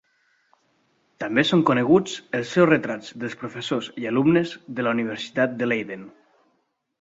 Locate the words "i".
4.05-4.09